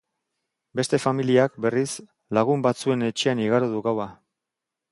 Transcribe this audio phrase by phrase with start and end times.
[0.79, 1.91] Beste familiak, berriz,
[2.39, 4.09] lagun batzuen etxean igaro du gaua.